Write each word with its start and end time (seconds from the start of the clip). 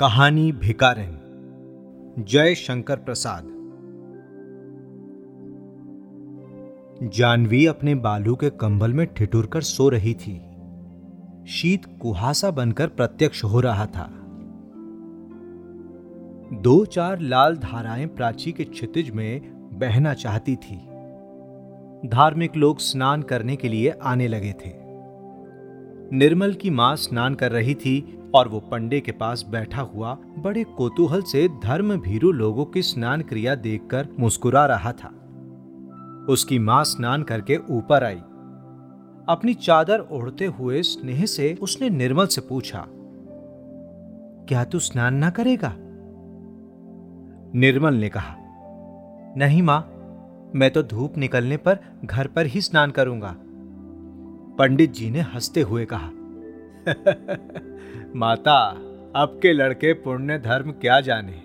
कहानी 0.00 0.52
भिकारन 0.52 2.24
जय 2.28 2.54
शंकर 2.54 2.96
प्रसाद। 2.96 3.44
जानवी 7.14 7.66
अपने 7.66 7.94
बालू 7.94 8.34
के 8.34 8.50
कंबल 8.50 8.92
में 8.92 9.06
ठिठुर 9.06 9.46
कर 9.46 9.60
सो 9.60 9.88
रही 9.88 10.14
थी। 10.14 10.40
शीत 11.46 11.98
कुहासा 12.02 12.50
बनकर 12.50 12.88
प्रत्यक्ष 12.88 13.44
हो 13.44 13.60
रहा 13.60 13.86
था। 13.86 14.10
दो 16.52 16.84
चार 16.84 17.20
लाल 17.20 17.56
धाराएँ 17.56 18.06
प्राची 18.06 18.52
के 18.52 18.64
क्षितिज 18.64 19.10
में 19.10 19.40
बहना 19.78 20.14
चाहती 20.14 20.56
थी। 20.56 20.76
धार्मिक 22.08 22.56
लोग 22.56 22.78
स्नान 22.78 23.22
करने 23.22 23.56
के 23.56 23.68
लिए 23.68 23.90
आने 23.90 24.28
लगे 24.28 24.52
थे। 24.52 24.85
निर्मल 26.12 26.52
की 26.54 26.70
माँ 26.70 26.94
स्नान 26.96 27.34
कर 27.34 27.52
रही 27.52 27.74
थी 27.74 28.18
और 28.34 28.48
वो 28.48 28.60
पंडे 28.60 29.00
के 29.00 29.12
पास 29.12 29.44
बैठा 29.48 29.82
हुआ 29.82 30.16
बड़े 30.38 30.64
कोतूहल 30.76 31.22
से 31.22 31.48
धर्म 31.62 31.96
भीरु 32.00 32.32
लोगों 32.32 32.64
की 32.64 32.82
स्नान 32.82 33.22
क्रिया 33.22 33.54
देखकर 33.54 34.08
मुस्कुरा 34.20 34.64
रहा 34.66 34.92
था। 34.92 35.08
उसकी 36.28 36.58
माँ 36.58 36.82
स्नान 36.84 37.22
करके 37.22 37.56
ऊपर 37.70 38.04
आई। 38.04 38.18
अपनी 39.28 39.54
चादर 39.54 40.00
ओढ़ते 40.12 40.46
हुए 40.46 40.82
स्नेह 40.82 41.24
से 41.26 41.52
उसने 41.62 41.90
निर्मल 41.90 42.26
से 42.26 42.40
पूछा, 42.40 42.84
क्या 44.48 44.64
तू 44.64 44.78
स्नान 44.78 45.14
ना 45.14 45.30
करेगा? 45.30 45.74
निर्मल 47.54 47.94
ने 47.94 48.08
कहा, 48.08 48.36
नहीं 49.36 49.62
माँ, 49.62 49.80
मैं 50.54 50.70
तो 50.70 50.82
धूप 50.82 51.18
निकलने 51.18 51.56
पर 51.56 51.78
घर 52.04 52.26
पर 52.26 52.46
ही 52.46 52.60
स्नान 52.60 52.90
करूँगा। 52.90 53.36
पंडित 54.58 54.92
जी 54.92 55.10
ने 55.10 55.20
हँसते 55.20 55.60
हुए 55.60 55.86
कहा, 55.92 56.10
माता 58.16 58.54
आपके 59.16 59.52
लड़के 59.52 59.92
पुण्य 59.92 60.38
धर्म 60.38 60.70
क्या 60.70 61.00
जाने? 61.00 61.42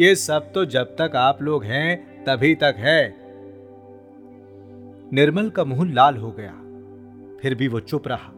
ये 0.00 0.14
सब 0.14 0.52
तो 0.52 0.64
जब 0.64 0.84
तक 0.84 1.12
आप 1.16 1.42
लोग 1.42 1.64
हैं, 1.64 2.24
तभी 2.24 2.54
तक 2.54 2.74
है। 2.78 3.16
निर्मल 5.12 5.50
का 5.50 5.64
मुँह 5.64 5.92
लाल 5.92 6.16
हो 6.16 6.32
गया। 6.32 6.52
फिर 7.42 7.54
भी 7.54 7.68
वो 7.68 7.80
चुप 7.80 8.08
रहा। 8.08 8.32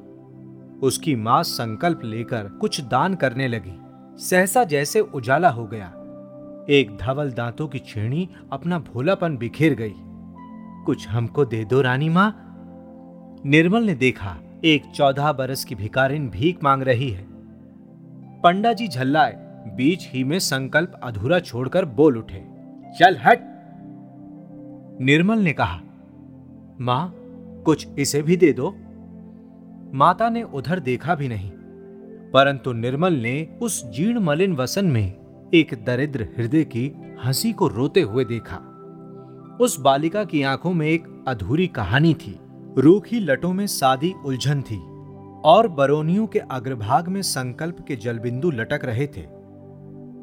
उसकी 0.83 1.17
माँ 1.17 1.43
संकल्प 1.43 2.01
लेकर 2.05 2.49
कुछ 2.49 2.81
दान 2.81 3.15
करने 3.15 3.49
लगी। 3.49 3.81
सहसा 4.25 4.65
जैसे 4.65 5.01
उजाला 5.01 5.49
हो 5.49 5.67
गया। 5.67 5.87
एक 6.71 6.97
धवल 6.97 7.33
दांतों 7.33 7.69
की 7.69 7.79
छेणी 7.79 8.29
अपना 8.53 8.79
भोलापन 8.79 9.37
बिखेर 9.37 9.75
गई। 9.75 9.95
कुछ 10.85 11.09
हमको 11.09 11.45
दे 11.45 11.65
दो 11.65 11.81
रानी 11.81 12.09
माँ 12.09 12.41
निर्मल 13.47 13.83
ने 13.85 13.95
देखा, 13.95 14.37
एक 14.65 14.85
चौदह 14.95 15.33
बरस 15.33 15.65
की 15.65 15.75
भिकारिन 15.75 16.29
भीख 16.29 16.63
मांग 16.63 16.83
रही 16.83 17.09
है। 17.11 17.27
पंडा 18.41 18.73
जी 18.73 18.89
झल्लाए, 18.89 19.33
बीच 19.77 20.09
ही 20.13 20.25
में 20.25 20.39
संकल्प 20.39 21.01
अधूरा 21.03 21.39
छोड़कर 21.39 21.85
बोल 21.85 22.17
उठे, 22.19 22.43
चल 22.99 23.17
हट! 23.17 23.41
निर्मल 25.01 25.39
ने 25.39 25.53
कहा, 25.53 25.81
माँ, 26.81 27.13
कुछ 27.65 27.87
इसे 27.99 28.23
भी 28.23 28.37
दे 28.37 28.53
दो। 28.53 28.75
माता 29.95 30.29
ने 30.29 30.43
उधर 30.43 30.81
देखा 30.81 31.15
भी 31.15 31.29
नहीं, 31.29 31.51
परंतु 32.31 32.73
निर्मल 32.73 33.13
ने 33.13 33.49
उस 33.63 33.85
जीर्ण 33.91 34.21
मलिन 34.21 34.53
वसन 34.53 34.85
में 34.85 35.13
एक 35.55 35.75
दरिद्र 35.87 36.29
हृदय 36.39 36.65
की 36.65 36.91
हँसी 37.25 37.53
को 37.53 37.69
रोते 37.69 38.01
हुए 38.01 38.25
देखा। 38.25 38.57
उस 39.61 39.81
बालिका 39.81 40.25
की 40.25 40.43
आँखों 40.43 40.73
में 40.73 40.87
एक 40.87 41.25
अधूरी 41.29 41.67
कहानी 41.67 42.15
थी। 42.15 42.39
रूखी 42.79 43.21
लटों 43.21 43.53
में 43.53 43.67
सादी 43.67 44.13
उलझन 44.25 44.63
थी 44.63 44.79
और 45.45 45.69
बरोनियों 45.69 46.27
के 46.27 46.39
अग्रभाग 46.39 47.09
में 47.09 47.23
संकल्प 47.23 47.77
के 47.89 47.97
जलबिंदु 47.97 48.51
लटक 48.51 48.81
रहे 48.85 49.07
थे। 49.07 49.27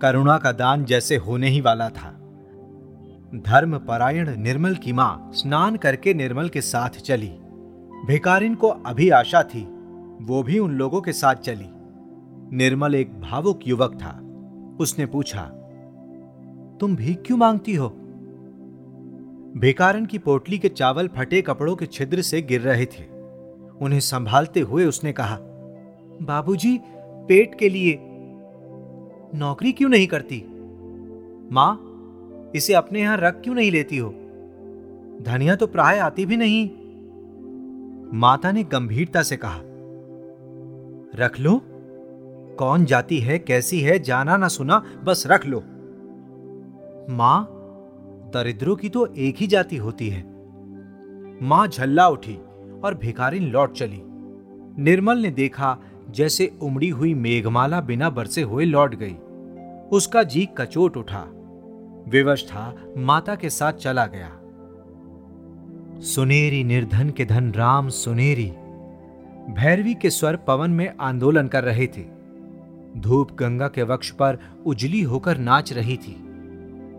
करुणा 0.02 0.38
का 0.38 0.52
दान 0.52 0.86
जैसे 0.86 1.16
होने 1.18 1.50
ही 1.50 1.62
वाला 1.62 1.90
था। 1.90 2.10
धर्म 3.36 3.78
परायण 3.78 4.36
निर्मल 4.38 4.76
की 4.76 4.94
माँ 4.94 5.32
स्नान 5.34 5.76
करके 5.76 6.14
निर्मल 6.14 6.50
के 6.50 6.62
साथ 6.62 6.90
चली। 6.90 7.32
भिकारिन 8.08 8.56
को 8.56 8.68
अभी 8.68 9.10
आशा 9.10 9.44
थी, 9.44 9.64
वो 10.22 10.44
भी 10.44 10.60
उन 10.60 10.72
लोगों 10.72 11.02
के 11.02 11.12
साथ 11.12 11.36
चली। 11.36 11.70
निर्मल 12.58 12.96
एक 12.96 13.20
भावुक 13.22 13.60
युवक 13.68 13.94
था। 13.96 14.20
उसने 14.80 15.06
पूछा, 15.06 15.42
तुम 16.80 16.96
भी 16.96 17.14
क्यों 17.14 17.38
मांगती 17.38 17.76
हो? 17.76 17.98
भिकारन 19.58 20.06
की 20.06 20.18
पोटली 20.18 20.58
के 20.58 20.70
चावल 20.70 21.08
फटे 21.08 21.42
कपड़ों 21.42 21.76
के 21.76 21.86
छिद्र 21.86 22.22
से 22.22 22.42
गिर 22.42 22.62
रहे 22.62 22.86
थे। 22.86 23.04
उन्हें 23.82 24.00
संभालते 24.00 24.60
हुए 24.60 24.86
उसने 24.86 25.14
कहा, 25.14 25.38
बाबूजी, 26.22 26.80
पेट 27.28 27.56
के 27.60 27.70
लिए 27.70 27.98
नौकरी 29.36 29.72
क्यों 29.72 29.90
नहीं 29.90 30.08
करती? 30.08 30.44
माँ, 31.52 32.52
इसे 32.56 32.74
अपने 32.74 33.02
यहाँ 33.02 33.18
रख 33.18 33.42
क्यों 33.42 33.56
नहीं 33.56 33.72
लेती 33.72 33.98
हो? 33.98 34.10
धनिया 35.22 35.56
तो 35.56 35.68
प्राय 35.68 36.00
आती 36.00 36.26
भी 36.26 36.38
नहीं। 36.38 36.70
माता 38.14 38.52
ने 38.52 38.64
गंभीरता 38.64 39.24
से 39.24 39.38
कहा, 39.38 39.62
रख 41.16 41.40
लो। 41.40 41.62
कौन 42.60 42.86
जाती 42.86 43.20
है, 43.20 43.40
कैसी 43.40 43.80
है, 43.82 44.00
जाना 44.00 44.38
ना 44.38 44.48
सुना, 44.48 44.84
बस 45.04 45.24
रख 45.28 45.46
लो। 45.46 45.60
माँ 47.16 47.61
दरिद्रों 48.34 48.76
की 48.76 48.90
तो 48.90 49.14
एक 49.18 49.36
ही 49.38 49.48
जाति 49.48 49.78
होती 49.78 50.10
है। 50.10 50.22
माँ 51.44 51.68
झल्ला 51.68 52.08
उठी 52.08 52.36
और 52.84 52.98
भिखारिन 53.02 53.44
लौट 53.44 53.74
चली। 53.74 54.02
निर्मल 54.84 55.18
ने 55.18 55.32
देखा 55.32 55.78
जैसे 56.10 56.58
उमड़ी 56.62 56.90
हुई 56.90 57.14
मेघमाला 57.14 57.82
बिना 57.82 58.10
बरसे 58.10 58.42
हुए 58.42 58.66
लौट 58.66 58.96
गई। 58.96 59.16
उसका 59.92 60.24
जी 60.24 60.50
कचोट 60.58 60.98
उठा। 60.98 61.26
विवश 62.08 62.46
था, 62.48 62.94
माता 62.98 63.36
के 63.36 63.50
साथ 63.50 63.74
चला 63.74 64.06
गया। 64.06 64.38
सुनेरी 66.00 66.64
निर्धन 66.64 67.10
के 67.10 67.26
धन 67.26 67.52
राम 67.52 67.90
सुनेरी। 67.90 68.52
भैरवी 69.54 69.94
के 69.94 70.10
स्वर 70.10 70.36
पवन 70.36 70.72
में 70.72 70.94
आंदोलन 71.00 71.48
कर 71.48 71.64
रहे 71.64 71.88
थे। 71.88 72.06
धूप 72.98 73.32
गंगा 73.32 73.68
के 73.68 73.84
वक्ष 73.84 74.12
पर 74.12 74.38
उजली 74.66 75.02
होकर 75.02 75.38
नाच 75.38 75.74
रही 75.74 75.98
थी। 75.98 76.31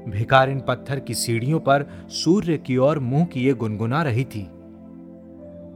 भिकारिन 0.08 0.60
पत्थर 0.60 1.00
की 1.00 1.14
सीढ़ियों 1.14 1.60
पर 1.60 1.84
सूर्य 2.08 2.56
की 2.58 2.76
ओर 2.76 2.98
मुँह 2.98 3.24
किए 3.24 3.52
गुनगुना 3.54 4.02
रही 4.02 4.24
थी। 4.24 4.46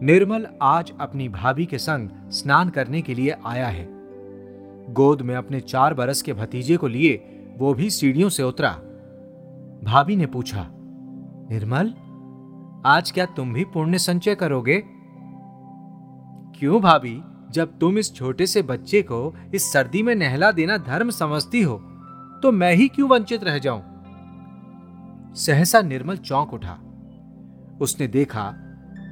निर्मल 0.03 0.47
आज 0.63 0.93
अपनी 1.01 1.29
भाभी 1.29 1.67
के 1.67 1.79
संग 1.79 2.09
स्नान 2.31 2.69
करने 2.69 3.03
के 3.03 3.15
लिए 3.15 3.37
आया 3.47 3.67
है। 3.67 3.87
गोद 4.93 5.23
में 5.23 5.35
अपने 5.35 5.61
चार 5.61 5.95
बरस 5.95 6.23
के 6.23 6.33
भतीजे 6.33 6.77
को 6.77 6.89
लिए 6.89 7.23
वो 7.59 7.75
भी 7.75 7.91
सीढ़ियों 7.91 8.29
से 8.29 8.43
उतरा। 8.43 8.71
भाभी 9.85 10.17
ने 10.17 10.27
पूछा, 10.27 10.67
निर्मल, 11.51 11.95
आज 12.87 13.11
क्या 13.11 13.25
तुम 13.27 13.53
भी 13.53 13.65
पुण्य 13.65 13.99
संचय 13.99 14.35
करोगे? 14.35 14.83
क्यों 16.59 16.81
भाभी, 16.81 17.21
जब 17.51 17.79
तुम 17.79 17.99
इस 17.99 18.15
छोटे 18.15 18.47
से 18.47 18.63
बच्चे 18.63 19.03
को 19.03 19.35
इस 19.55 19.73
सर्दी 19.73 20.03
में 20.03 20.15
नहला 20.15 20.51
देना 20.53 20.77
धर्म 20.79 21.11
समझती 21.11 21.63
हो 21.63 21.77
तो 22.43 22.53
मैं 22.53 22.75
ही 22.75 22.89
क्यों 22.89 23.09
वंचित 23.09 23.45
रह 23.45 23.59
जाऊँ? 23.59 23.83
सहसा 25.37 25.81
निर्मल 25.83 26.17
चौंक 26.17 26.55
उठा। 26.55 26.79
उसने 27.81 28.07
देखा 28.07 28.51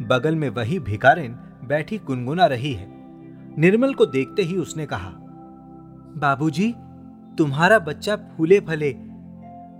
बगल 0.02 0.36
में 0.36 0.48
वही 0.48 0.78
भिकारिन 0.78 1.32
बैठी 1.64 1.98
गुनगुना 1.98 2.46
रही 2.46 2.72
है। 2.72 2.86
निर्मल 3.60 3.94
को 3.94 4.06
देखते 4.06 4.42
ही 4.42 4.56
उसने 4.56 4.86
कहा 4.86 5.10
बाबूजी, 6.16 6.74
तुम्हारा 7.38 7.78
बच्चा 7.78 8.16
फूले 8.16 8.60
फले 8.60 8.94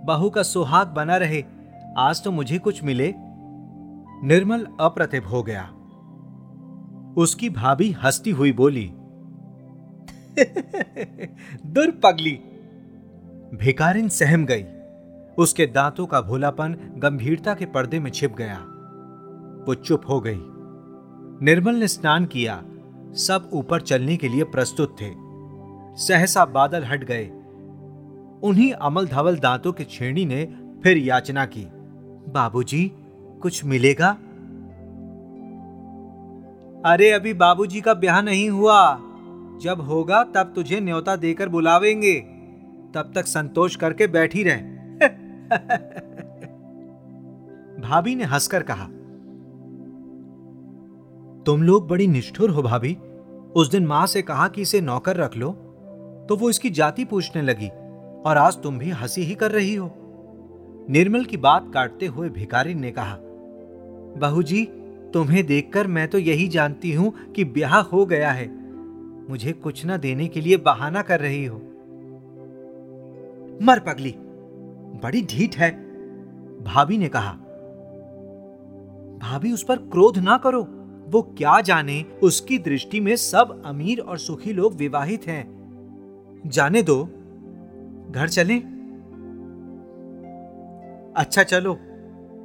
बहू 0.05 0.29
का 0.29 0.43
सुहाग 0.43 0.87
बना 0.87 1.17
रहे 1.17 1.43
आज 1.97 2.23
तो 2.23 2.31
मुझे 2.31 2.59
कुछ 2.59 2.83
मिले? 2.83 3.13
निर्मल 4.27 4.67
अप्रतिभ 4.79 5.25
हो 5.25 5.43
गया। 5.43 5.63
उसकी 7.17 7.49
भाभी 7.49 7.91
हंसती 7.91 8.31
हुई 8.31 8.51
बोली 8.51 8.91
दुर 11.65 11.91
पगली 12.03 12.33
भिकारिन 13.57 14.09
सहम 14.09 14.45
गई। 14.45 14.65
उसके 15.37 15.65
दांतों 15.65 16.05
का 16.05 16.21
भोलापन 16.21 16.77
गंभीरता 16.97 17.53
के 17.53 17.65
पर्दे 17.65 17.99
में 17.99 18.11
छिप 18.11 18.35
गया। 18.35 18.57
वो 19.67 19.73
चुप 19.73 20.01
हो 20.09 20.21
गई। 20.27 20.41
निर्मल 21.45 21.75
ने 21.75 21.87
स्नान 21.87 22.25
किया। 22.25 22.63
सब 23.13 23.49
ऊपर 23.53 23.81
चलने 23.81 24.17
के 24.17 24.27
लिए 24.27 24.43
प्रस्तुत 24.43 24.95
थे। 25.01 25.11
सहसा 25.97 26.45
बादल 26.45 26.83
हट 26.83 27.03
गए। 27.03 27.27
उन्हीं 28.43 28.71
अमल 28.71 29.07
धवल 29.07 29.37
दांतों 29.37 29.73
के 29.73 29.83
छेड़ी 29.83 30.25
ने 30.25 30.45
फिर 30.83 30.97
याचना 30.97 31.45
की। 31.45 31.67
बाबूजी, 32.31 32.91
कुछ 33.41 33.65
मिलेगा? 33.65 34.17
अरे, 36.85 37.11
अभी 37.11 37.33
बाबूजी 37.33 37.81
का 37.81 37.93
ब्याह 37.93 38.21
नहीं 38.21 38.49
हुआ। 38.49 38.95
जब 39.61 39.81
होगा 39.81 40.23
तब 40.23 40.51
तुझे 40.55 40.79
न्योता 40.79 41.15
देकर 41.15 41.49
बुलावेंगे। 41.49 42.19
तब 42.93 43.11
तक 43.15 43.25
संतोष 43.25 43.75
करके 43.75 44.07
बैठी 44.07 44.43
रह। 44.43 44.74
भाभी 47.79 48.15
ने 48.15 48.23
हंसकर 48.23 48.63
कहा, 48.63 48.85
तुम 51.45 51.63
लोग 51.63 51.87
बड़ी 51.87 52.07
निष्ठुर 52.07 52.49
हो 52.49 52.61
भाभी। 52.61 52.93
उस 53.55 53.69
दिन 53.71 53.85
माँ 53.85 54.05
से 54.07 54.21
कहा 54.21 54.47
कि 54.47 54.61
इसे 54.61 54.81
नौकर 54.81 55.15
रख 55.17 55.37
लो 55.37 55.51
तो 56.29 56.35
वो 56.35 56.49
इसकी 56.49 56.69
जाति 56.69 57.05
पूछने 57.05 57.41
लगी, 57.41 57.67
और 57.67 58.37
आज 58.37 58.61
तुम 58.63 58.77
भी 58.77 58.89
हँसी 58.91 59.21
ही 59.21 59.35
कर 59.35 59.51
रही 59.51 59.75
हो। 59.75 59.91
निर्मल 60.89 61.23
की 61.25 61.37
बात 61.37 61.71
काटते 61.73 62.05
हुए 62.05 62.29
भिकारी 62.29 62.73
ने 62.73 62.91
कहा 62.91 63.17
बहू 64.19 64.43
जी 64.43 64.65
तुम्हें 65.13 65.45
देखकर 65.45 65.87
मैं 65.87 66.07
तो 66.07 66.17
यही 66.17 66.47
जानती 66.47 66.91
हूँ 66.93 67.13
कि 67.33 67.43
ब्याह 67.45 67.75
हो 67.83 68.05
गया 68.05 68.31
है। 68.31 68.47
मुझे 69.29 69.51
कुछ 69.53 69.85
ना 69.85 69.97
देने 69.97 70.27
के 70.27 70.41
लिए 70.41 70.57
बहाना 70.57 71.01
कर 71.01 71.19
रही 71.19 71.45
हो। 71.45 71.57
मर 73.61 73.79
पगली 73.79 74.15
बड़ी 75.03 75.21
ढीठ 75.21 75.57
है। 75.57 75.71
भाभी 76.63 76.97
ने 76.97 77.09
कहा, 77.09 77.31
भाभी 79.19 79.51
उस 79.51 79.63
पर 79.63 79.77
क्रोध 79.77 80.17
ना 80.17 80.37
करो। 80.37 80.67
वो 81.07 81.21
क्या 81.21 81.61
जाने, 81.61 82.05
उसकी 82.23 82.57
दृष्टि 82.57 82.99
में 82.99 83.15
सब 83.15 83.61
अमीर 83.65 83.99
और 83.99 84.17
सुखी 84.17 84.53
लोग 84.53 84.73
विवाहित 84.73 85.27
हैं। 85.27 85.55
जाने 86.45 86.81
दो, 86.81 87.09
घर 88.11 88.27
चलें। 88.27 88.75
अच्छा 91.17 91.43
चलो, 91.43 91.79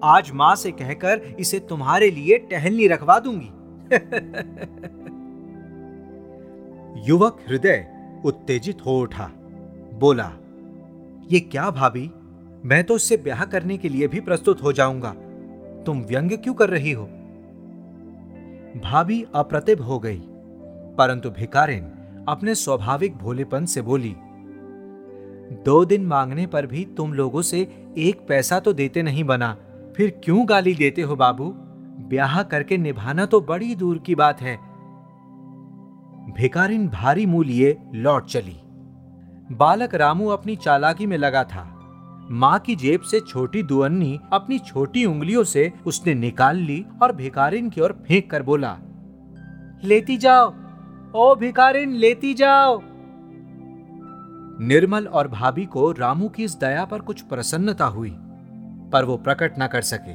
आज 0.05 0.31
माँ 0.31 0.57
से 0.57 0.73
कहकर 0.73 1.37
इसे 1.41 1.59
तुम्हारे 1.59 2.11
लिए 2.11 2.39
टहलनी 2.39 2.87
रखवा 2.87 3.19
दूँगी। 3.19 3.51
युवक 7.09 7.39
हृदय 7.49 7.87
उत्तेजित 8.25 8.87
हो 8.87 9.01
उठा, 9.01 9.31
बोला, 9.95 10.33
ये 11.33 11.41
क्या 11.41 11.71
भाभी? 11.71 12.11
मैं 12.65 12.83
तो 12.85 12.95
उससे 12.95 13.17
ब्याह 13.17 13.45
करने 13.45 13.77
के 13.79 13.89
लिए 13.89 14.09
भी 14.09 14.21
प्रस्तुत 14.21 14.63
हो 14.63 14.73
जाऊँगा। 14.73 15.11
तुम 15.87 16.01
व्यंग्य 16.01 16.37
क्यों 16.37 16.55
कर 16.55 16.71
रही 16.71 16.93
हो? 16.93 17.05
भाभी 18.85 19.25
अप्रतिभ 19.35 19.81
हो 19.81 19.99
गई, 19.99 20.21
परंतु 20.99 21.31
भिकारिन 21.31 21.85
अपने 22.29 22.55
स्वाभाविक 22.55 23.17
भोलेपन 23.17 23.67
से 23.67 23.83
बोली, 23.83 24.15
दो 25.65 25.85
दिन 25.85 26.07
मांगने 26.07 26.47
पर 26.47 26.67
भी 26.67 26.85
तुम 26.97 27.15
लोगों 27.15 27.43
से 27.43 27.61
एक 27.99 28.27
पैसा 28.29 28.61
तो 28.61 28.73
देते 28.73 29.03
नहीं 29.03 29.25
बना, 29.25 29.57
फिर 29.97 30.21
क्यों 30.25 30.49
गाली 30.49 30.75
देते 30.75 31.03
हो 31.03 31.17
बाबू? 31.17 31.53
ब्याह 32.09 32.43
करके 32.43 32.77
निभाना 32.77 33.27
तो 33.27 33.41
बड़ी 33.41 33.75
दूर 33.75 33.99
की 33.99 34.15
बात 34.15 34.41
है। 34.41 34.57
भिकारिन 36.37 36.89
भारी 36.89 37.27
मुँह 37.27 37.47
लिए 37.47 37.77
लौट 37.95 38.27
चली। 38.27 38.61
बालक 39.53 39.95
रामू 39.95 40.29
अपनी 40.29 40.57
चालाकी 40.57 41.07
में 41.07 41.19
लगा 41.19 41.45
था। 41.45 41.77
माँ 42.31 42.59
की 42.59 42.77
जेब 42.77 43.01
से 43.01 43.21
छोटी 43.21 43.63
दुअन्नी 43.63 44.21
अपनी 44.33 44.59
छोटी 44.59 45.05
उंगलियों 45.05 45.45
से 45.45 45.73
उसने 45.87 46.15
निकाल 46.15 46.57
ली 46.57 46.87
और 47.03 47.13
भिकारिन 47.13 47.71
की 47.71 47.81
ओर 47.81 47.93
फेंक 48.09 48.31
कर 48.31 48.43
बोला, 48.43 48.79
लेती 49.85 50.17
जाओ, 50.17 50.55
ओ 51.15 51.35
भिकारिन 51.35 51.91
लेती 51.91 52.35
जाओ। 52.35 52.81
निर्मल 54.61 55.07
और 55.07 55.29
भाभी 55.29 55.67
को 55.67 55.93
रामू 55.93 56.29
की 56.29 56.45
इस 56.45 56.55
दया 56.55 56.85
पर 56.85 56.99
कुछ 56.99 57.21
प्रसन्नता 57.23 57.85
हुई, 57.85 58.17
पर 58.93 59.05
वो 59.05 59.17
प्रकट 59.17 59.55
न 59.59 59.67
कर 59.67 59.83
सके। 59.83 60.15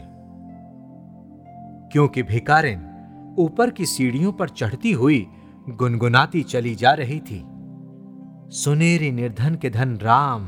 क्योंकि 1.91 2.23
भिकारिन 2.23 3.35
ऊपर 3.39 3.69
की 3.69 3.85
सीढ़ियों 3.85 4.31
पर 4.31 4.49
चढ़ती 4.49 4.91
हुई 4.91 5.27
गुनगुनाती 5.69 6.43
चली 6.43 6.75
जा 6.75 6.93
रही 6.93 7.19
थी। 7.19 7.43
सुनेरी 8.49 9.11
निर्धन 9.11 9.55
के 9.55 9.69
धन 9.69 9.97
राम 9.97 10.47